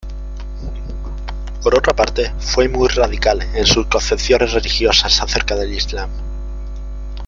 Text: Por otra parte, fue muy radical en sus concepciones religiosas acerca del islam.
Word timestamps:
Por 1.61 1.75
otra 1.77 1.95
parte, 1.95 2.33
fue 2.39 2.67
muy 2.67 2.87
radical 2.87 3.39
en 3.53 3.67
sus 3.67 3.85
concepciones 3.85 4.51
religiosas 4.51 5.21
acerca 5.21 5.53
del 5.55 5.75
islam. 5.75 6.09